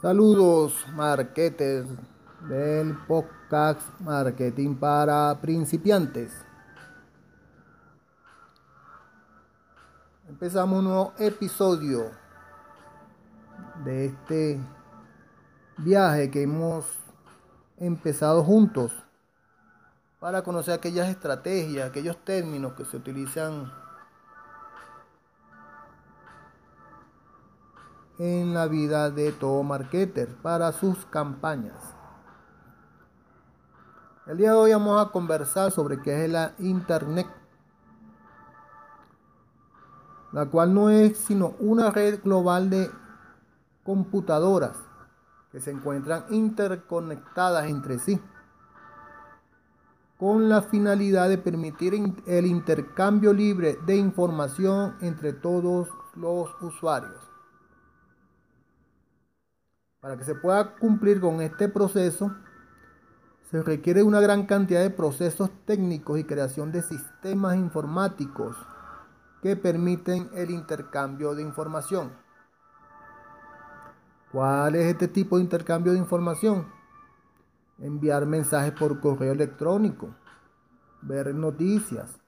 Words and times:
Saludos, 0.00 0.86
marketers 0.94 1.88
del 2.48 2.96
podcast 3.08 3.80
Marketing 3.98 4.76
para 4.76 5.36
principiantes. 5.40 6.32
Empezamos 10.28 10.78
un 10.78 10.84
nuevo 10.84 11.14
episodio 11.18 12.12
de 13.84 14.06
este 14.06 14.60
viaje 15.78 16.30
que 16.30 16.44
hemos 16.44 16.86
empezado 17.78 18.44
juntos 18.44 18.92
para 20.20 20.42
conocer 20.42 20.74
aquellas 20.74 21.08
estrategias, 21.08 21.90
aquellos 21.90 22.16
términos 22.24 22.74
que 22.74 22.84
se 22.84 22.96
utilizan 22.96 23.72
en 28.18 28.52
la 28.52 28.66
vida 28.66 29.10
de 29.10 29.32
todo 29.32 29.62
marketer 29.62 30.34
para 30.42 30.72
sus 30.72 31.06
campañas. 31.06 31.94
El 34.26 34.38
día 34.38 34.50
de 34.50 34.56
hoy 34.56 34.72
vamos 34.72 35.00
a 35.00 35.10
conversar 35.10 35.70
sobre 35.70 36.02
qué 36.02 36.24
es 36.24 36.30
la 36.30 36.54
Internet, 36.58 37.28
la 40.32 40.46
cual 40.46 40.74
no 40.74 40.90
es 40.90 41.16
sino 41.16 41.54
una 41.60 41.90
red 41.90 42.20
global 42.22 42.68
de 42.68 42.90
computadoras 43.84 44.76
que 45.50 45.60
se 45.60 45.70
encuentran 45.70 46.26
interconectadas 46.28 47.66
entre 47.66 47.98
sí 47.98 48.20
con 50.18 50.48
la 50.48 50.62
finalidad 50.62 51.28
de 51.28 51.38
permitir 51.38 51.94
el 52.26 52.46
intercambio 52.46 53.32
libre 53.32 53.78
de 53.86 53.96
información 53.96 54.96
entre 55.00 55.32
todos 55.32 55.88
los 56.16 56.50
usuarios. 56.60 57.28
Para 60.00 60.16
que 60.16 60.24
se 60.24 60.36
pueda 60.36 60.76
cumplir 60.76 61.20
con 61.20 61.40
este 61.40 61.68
proceso, 61.68 62.32
se 63.50 63.62
requiere 63.64 64.04
una 64.04 64.20
gran 64.20 64.46
cantidad 64.46 64.80
de 64.80 64.90
procesos 64.90 65.50
técnicos 65.64 66.20
y 66.20 66.24
creación 66.24 66.70
de 66.70 66.82
sistemas 66.82 67.56
informáticos 67.56 68.56
que 69.42 69.56
permiten 69.56 70.30
el 70.34 70.50
intercambio 70.50 71.34
de 71.34 71.42
información. 71.42 72.12
¿Cuál 74.30 74.76
es 74.76 74.86
este 74.86 75.08
tipo 75.08 75.36
de 75.36 75.42
intercambio 75.42 75.92
de 75.92 75.98
información? 75.98 76.68
Enviar 77.78 78.24
mensajes 78.24 78.72
por 78.72 79.00
correo 79.00 79.32
electrónico, 79.32 80.14
ver 81.02 81.34
noticias, 81.34 82.20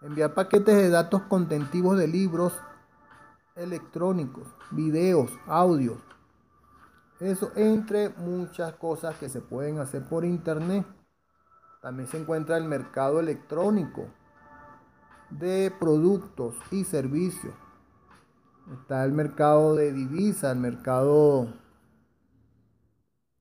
enviar 0.00 0.34
paquetes 0.34 0.74
de 0.74 0.88
datos 0.88 1.22
contentivos 1.22 1.96
de 1.96 2.08
libros 2.08 2.58
electrónicos, 3.54 4.48
videos, 4.70 5.30
audios, 5.46 6.00
eso 7.22 7.52
entre 7.54 8.08
muchas 8.10 8.74
cosas 8.74 9.16
que 9.16 9.28
se 9.28 9.40
pueden 9.40 9.78
hacer 9.78 10.02
por 10.08 10.24
internet. 10.24 10.84
También 11.80 12.08
se 12.08 12.18
encuentra 12.18 12.56
el 12.56 12.64
mercado 12.64 13.20
electrónico 13.20 14.08
de 15.30 15.72
productos 15.78 16.56
y 16.70 16.84
servicios. 16.84 17.54
Está 18.72 19.04
el 19.04 19.12
mercado 19.12 19.74
de 19.74 19.92
divisas, 19.92 20.52
el 20.52 20.60
mercado, 20.60 21.52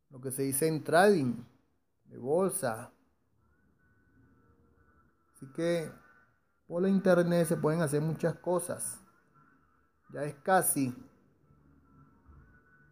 lo 0.09 0.22
que 0.22 0.32
se 0.32 0.44
dice 0.44 0.68
en 0.68 0.84
trading, 0.84 1.44
de 2.06 2.18
bolsa. 2.18 2.92
Así 5.34 5.46
que 5.54 5.92
por 6.68 6.82
la 6.82 6.90
internet 6.90 7.48
se 7.48 7.58
pueden 7.58 7.82
hacer 7.82 8.02
muchas 8.02 8.36
cosas. 8.36 9.00
Ya 10.09 10.24
es 10.24 10.36
casi 10.36 10.96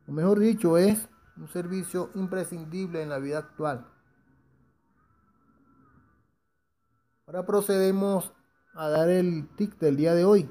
o 0.09 0.11
mejor 0.11 0.39
dicho, 0.39 0.75
es 0.77 1.07
un 1.37 1.47
servicio 1.49 2.09
imprescindible 2.15 3.03
en 3.03 3.09
la 3.09 3.19
vida 3.19 3.37
actual. 3.37 3.85
Ahora 7.27 7.45
procedemos 7.45 8.33
a 8.73 8.89
dar 8.89 9.09
el 9.09 9.47
tic 9.55 9.77
del 9.77 9.97
día 9.97 10.15
de 10.15 10.25
hoy. 10.25 10.49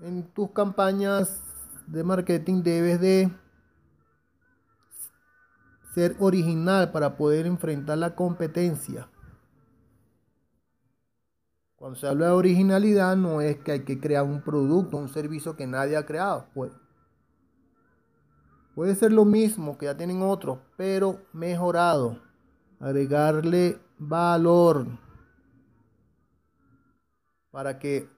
En 0.00 0.24
tus 0.32 0.50
campañas 0.50 1.44
de 1.86 2.02
marketing 2.02 2.64
debes 2.64 3.00
de 3.00 3.30
ser 5.94 6.16
original 6.18 6.90
para 6.90 7.16
poder 7.16 7.46
enfrentar 7.46 7.98
la 7.98 8.16
competencia. 8.16 9.08
Cuando 11.78 11.96
se 11.96 12.08
habla 12.08 12.26
de 12.26 12.32
originalidad 12.32 13.16
no 13.16 13.40
es 13.40 13.58
que 13.58 13.70
hay 13.70 13.84
que 13.84 14.00
crear 14.00 14.24
un 14.24 14.42
producto, 14.42 14.96
un 14.96 15.08
servicio 15.08 15.54
que 15.54 15.66
nadie 15.68 15.96
ha 15.96 16.04
creado. 16.04 16.48
Puede, 16.52 16.72
puede 18.74 18.96
ser 18.96 19.12
lo 19.12 19.24
mismo 19.24 19.78
que 19.78 19.86
ya 19.86 19.96
tienen 19.96 20.20
otros, 20.22 20.58
pero 20.76 21.20
mejorado. 21.32 22.20
Agregarle 22.80 23.80
valor 23.96 24.86
para 27.52 27.78
que 27.78 28.08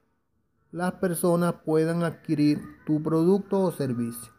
las 0.72 0.92
personas 0.92 1.54
puedan 1.64 2.02
adquirir 2.02 2.62
tu 2.86 3.02
producto 3.02 3.60
o 3.60 3.72
servicio. 3.72 4.32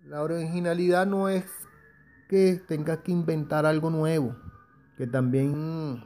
La 0.00 0.22
originalidad 0.22 1.04
no 1.06 1.28
es 1.28 1.44
que 2.28 2.62
tengas 2.68 2.98
que 2.98 3.10
inventar 3.10 3.64
algo 3.66 3.90
nuevo, 3.90 4.36
que 4.96 5.06
también 5.06 6.04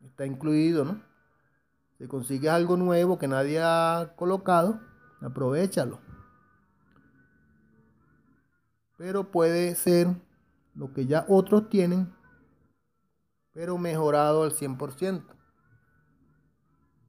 está 0.00 0.26
incluido, 0.26 0.84
¿no? 0.84 1.02
Si 1.98 2.06
consigues 2.06 2.50
algo 2.50 2.76
nuevo 2.76 3.18
que 3.18 3.28
nadie 3.28 3.60
ha 3.62 4.14
colocado, 4.16 4.80
aprovechalo. 5.20 6.00
Pero 8.96 9.30
puede 9.30 9.74
ser 9.74 10.08
lo 10.74 10.92
que 10.92 11.06
ya 11.06 11.26
otros 11.28 11.68
tienen, 11.68 12.12
pero 13.52 13.78
mejorado 13.78 14.44
al 14.44 14.52
100%. 14.52 15.24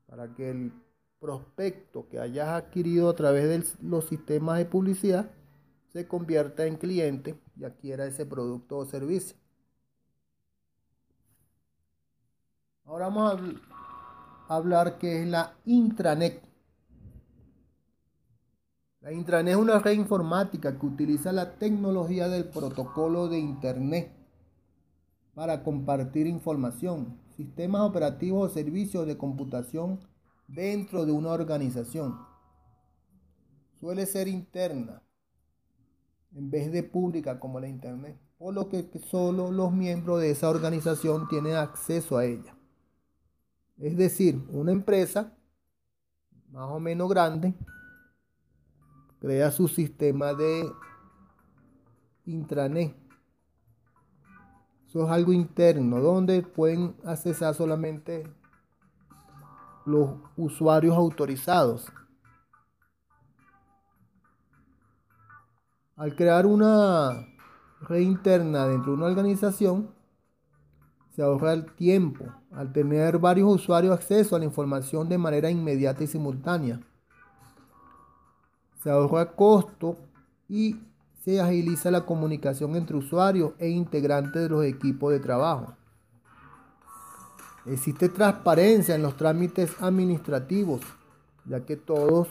Para 0.08 0.34
que 0.34 0.50
el 0.50 0.74
prospecto 1.20 2.10
que 2.10 2.20
hayas 2.20 2.50
adquirido 2.50 3.10
a 3.10 3.16
través 3.16 3.48
de 3.48 3.88
los 3.88 4.06
sistemas 4.06 4.58
de 4.58 4.66
publicidad 4.66 5.32
se 5.92 6.08
convierta 6.08 6.66
en 6.66 6.78
cliente 6.78 7.40
y 7.58 7.66
adquiera 7.66 8.06
ese 8.06 8.26
producto 8.26 8.78
o 8.78 8.86
servicio. 8.86 9.36
Ahora 12.86 13.10
vamos 13.10 13.40
a 14.48 14.56
hablar 14.56 14.98
qué 14.98 15.22
es 15.22 15.28
la 15.28 15.56
intranet. 15.66 16.42
La 19.02 19.12
intranet 19.12 19.54
es 19.54 19.60
una 19.60 19.80
red 19.80 19.94
informática 19.94 20.78
que 20.78 20.86
utiliza 20.86 21.32
la 21.32 21.58
tecnología 21.58 22.28
del 22.28 22.46
protocolo 22.46 23.28
de 23.28 23.40
Internet 23.40 24.12
para 25.34 25.64
compartir 25.64 26.28
información, 26.28 27.18
sistemas 27.36 27.82
operativos 27.82 28.52
o 28.52 28.54
servicios 28.54 29.08
de 29.08 29.18
computación 29.18 30.00
dentro 30.48 31.06
de 31.06 31.12
una 31.12 31.30
organización. 31.30 32.20
Suele 33.80 34.06
ser 34.06 34.28
interna 34.28 35.02
en 36.36 36.52
vez 36.52 36.72
de 36.72 36.84
pública 36.84 37.40
como 37.40 37.60
la 37.60 37.68
Internet, 37.68 38.18
por 38.38 38.54
lo 38.54 38.70
que 38.70 38.90
solo 39.10 39.52
los 39.52 39.72
miembros 39.72 40.22
de 40.22 40.32
esa 40.32 40.50
organización 40.50 41.28
tienen 41.28 41.56
acceso 41.56 42.18
a 42.18 42.26
ella. 42.26 42.56
Es 43.78 43.96
decir, 43.98 44.46
una 44.50 44.72
empresa 44.72 45.34
más 46.52 46.70
o 46.70 46.80
menos 46.80 47.10
grande 47.10 47.54
crea 49.20 49.52
su 49.52 49.68
sistema 49.68 50.34
de 50.34 50.70
intranet. 52.26 52.96
Eso 54.88 55.06
es 55.06 55.10
algo 55.12 55.34
interno, 55.34 56.00
donde 56.00 56.42
pueden 56.42 56.96
accesar 57.06 57.54
solamente 57.54 58.24
los 59.86 60.16
usuarios 60.36 60.96
autorizados. 60.96 61.92
Al 66.00 66.16
crear 66.16 66.46
una 66.46 67.28
red 67.82 68.00
interna 68.00 68.66
dentro 68.66 68.94
de 68.94 68.98
una 69.00 69.08
organización, 69.08 69.90
se 71.14 71.22
ahorra 71.22 71.52
el 71.52 71.66
tiempo 71.74 72.24
al 72.52 72.72
tener 72.72 73.20
varios 73.20 73.54
usuarios 73.54 73.94
acceso 73.94 74.34
a 74.34 74.40
la 74.40 74.46
información 74.46 75.10
de 75.10 75.18
manera 75.18 75.52
inmediata 75.52 76.02
y 76.02 76.08
simultánea. 76.08 76.80
Se 78.82 78.90
ahorra 78.90 79.34
costo 79.34 79.98
y 80.48 80.78
se 81.26 81.42
agiliza 81.42 81.92
la 81.92 82.06
comunicación 82.06 82.78
entre 82.78 82.96
usuarios 82.96 83.52
e 83.60 83.68
integrantes 83.68 84.44
de 84.44 84.48
los 84.48 84.64
equipos 84.64 85.12
de 85.12 85.20
trabajo. 85.20 85.76
Existe 87.66 88.08
transparencia 88.08 88.96
en 88.96 89.02
los 89.02 89.18
trámites 89.18 89.76
administrativos, 89.82 90.80
ya 91.44 91.66
que 91.66 91.76
todos 91.76 92.30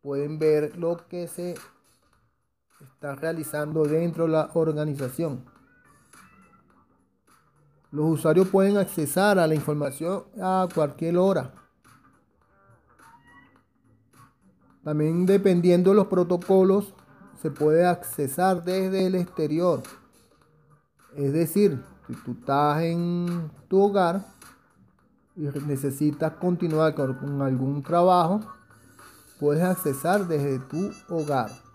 pueden 0.00 0.38
ver 0.38 0.78
lo 0.78 1.06
que 1.08 1.28
se 1.28 1.56
está 2.80 3.14
realizando 3.14 3.84
dentro 3.84 4.24
de 4.24 4.32
la 4.32 4.50
organización. 4.54 5.44
Los 7.90 8.18
usuarios 8.18 8.48
pueden 8.48 8.76
accesar 8.76 9.38
a 9.38 9.46
la 9.46 9.54
información 9.54 10.24
a 10.42 10.68
cualquier 10.74 11.16
hora. 11.16 11.52
También 14.84 15.26
dependiendo 15.26 15.90
de 15.90 15.96
los 15.96 16.06
protocolos, 16.06 16.94
se 17.40 17.50
puede 17.50 17.86
accesar 17.86 18.62
desde 18.64 19.06
el 19.06 19.14
exterior. 19.14 19.82
Es 21.16 21.32
decir, 21.32 21.82
si 22.06 22.14
tú 22.14 22.32
estás 22.32 22.82
en 22.82 23.50
tu 23.68 23.80
hogar 23.80 24.26
y 25.34 25.42
necesitas 25.66 26.32
continuar 26.34 26.94
con 26.94 27.42
algún 27.42 27.82
trabajo, 27.82 28.40
puedes 29.40 29.62
accesar 29.62 30.26
desde 30.26 30.58
tu 30.58 30.92
hogar. 31.08 31.65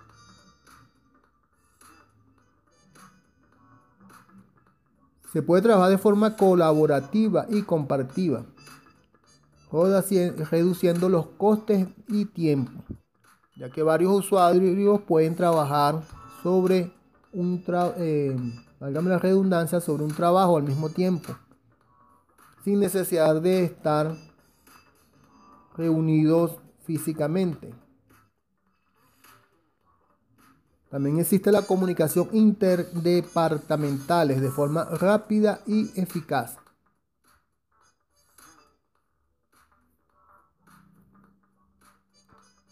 Se 5.32 5.42
puede 5.42 5.62
trabajar 5.62 5.90
de 5.90 5.98
forma 5.98 6.36
colaborativa 6.36 7.46
y 7.50 7.62
compartida, 7.62 8.46
reduciendo 9.72 11.08
los 11.08 11.28
costes 11.38 11.88
y 12.08 12.26
tiempo, 12.26 12.72
ya 13.56 13.70
que 13.70 13.82
varios 13.82 14.12
usuarios 14.12 15.02
pueden 15.02 15.36
trabajar 15.36 16.02
sobre 16.44 16.92
un 17.32 17.64
eh, 17.98 18.36
la 18.80 19.20
redundancia, 19.20 19.80
sobre 19.80 20.04
un 20.04 20.14
trabajo 20.14 20.58
al 20.58 20.64
mismo 20.64 20.90
tiempo, 20.90 21.34
sin 22.66 22.80
necesidad 22.80 23.42
de 23.42 23.64
estar 23.64 24.16
reunidos 25.78 26.58
físicamente. 26.84 27.74
También 30.92 31.20
existe 31.20 31.52
la 31.54 31.62
comunicación 31.62 32.28
interdepartamentales 32.34 34.42
de 34.42 34.52
forma 34.52 34.84
rápida 34.84 35.62
y 35.66 35.90
eficaz. 36.00 36.58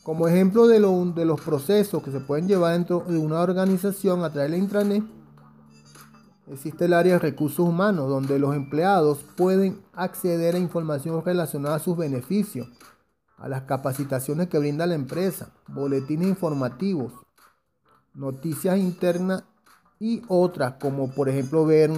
Como 0.04 0.28
ejemplo 0.28 0.68
de, 0.68 0.82
de, 0.82 1.26
los 1.26 1.40
procesos 1.40 2.04
que 2.04 2.12
se 2.12 2.20
pueden 2.20 2.50
llevar 2.50 2.74
dentro 2.74 3.06
de 3.08 3.18
una 3.18 3.40
organización 3.40 4.26
a 4.26 4.32
través 4.32 4.52
de 4.52 4.58
la 4.58 4.64
intranet, 4.64 5.04
existe 6.52 6.86
el 6.86 6.94
área 6.94 7.14
de 7.14 7.20
recursos 7.20 7.60
humanos, 7.60 8.10
donde 8.10 8.38
los 8.38 8.54
empleados 8.54 9.20
pueden 9.38 9.80
acceder 9.94 10.56
a 10.56 10.60
información 10.60 11.24
relacionada 11.24 11.76
a 11.76 11.80
sus 11.80 11.96
beneficios, 11.96 12.68
a 13.38 13.48
las 13.48 13.62
capacitaciones 13.62 14.50
que 14.50 14.60
brinda 14.60 14.86
la 14.88 14.96
empresa, 14.96 15.54
boletines 15.68 16.28
informativos, 16.28 17.14
noticias 18.14 18.78
internas 18.78 19.44
y 20.00 20.22
otras 20.28 20.74
como 20.80 21.14
por 21.14 21.30
ejemplo 21.30 21.66
ver 21.66 21.92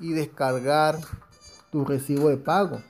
y 0.00 0.12
descargar 0.12 0.98
tu 1.70 1.84
recibo 1.84 2.28
de 2.28 2.36
pago. 2.36 2.80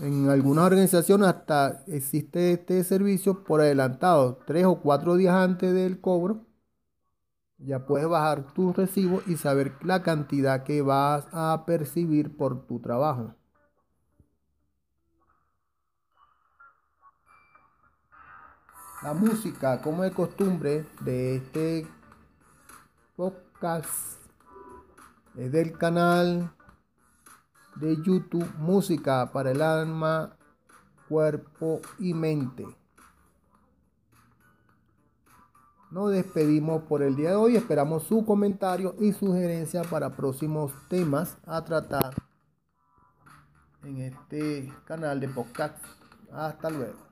En 0.00 0.28
algunas 0.28 0.66
organizaciones 0.66 1.28
hasta 1.28 1.82
existe 1.86 2.52
este 2.52 2.84
servicio 2.84 3.44
por 3.44 3.60
adelantado, 3.60 4.38
tres 4.46 4.66
o 4.66 4.80
cuatro 4.80 5.16
días 5.16 5.34
antes 5.34 5.72
del 5.72 6.00
cobro. 6.00 6.44
Ya 7.58 7.86
puedes 7.86 8.06
bajar 8.06 8.52
tu 8.52 8.74
recibo 8.74 9.22
y 9.26 9.36
saber 9.36 9.72
la 9.82 10.02
cantidad 10.02 10.64
que 10.64 10.82
vas 10.82 11.26
a 11.32 11.64
percibir 11.66 12.36
por 12.36 12.66
tu 12.66 12.80
trabajo. 12.80 13.34
La 19.02 19.12
música, 19.12 19.82
como 19.82 20.02
de 20.04 20.10
costumbre, 20.10 20.86
de 21.00 21.36
este 21.36 21.86
podcast 23.14 24.18
es 25.36 25.52
del 25.52 25.76
canal 25.76 26.50
de 27.76 27.96
YouTube 28.02 28.50
Música 28.56 29.30
para 29.32 29.50
el 29.50 29.60
alma, 29.60 30.36
cuerpo 31.08 31.82
y 31.98 32.14
mente. 32.14 32.66
Nos 35.90 36.10
despedimos 36.10 36.82
por 36.84 37.02
el 37.02 37.16
día 37.16 37.30
de 37.30 37.36
hoy. 37.36 37.56
Esperamos 37.56 38.04
su 38.04 38.24
comentario 38.24 38.96
y 38.98 39.12
sugerencia 39.12 39.82
para 39.82 40.16
próximos 40.16 40.72
temas 40.88 41.36
a 41.46 41.62
tratar 41.62 42.14
en 43.84 43.98
este 43.98 44.72
canal 44.86 45.20
de 45.20 45.28
podcast. 45.28 45.76
Hasta 46.32 46.70
luego. 46.70 47.05